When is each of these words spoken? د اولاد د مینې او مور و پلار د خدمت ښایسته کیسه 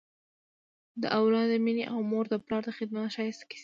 د 1.01 1.03
اولاد 1.19 1.47
د 1.51 1.55
مینې 1.65 1.83
او 1.93 1.97
مور 2.11 2.25
و 2.29 2.35
پلار 2.45 2.61
د 2.65 2.69
خدمت 2.77 3.07
ښایسته 3.15 3.43
کیسه 3.49 3.59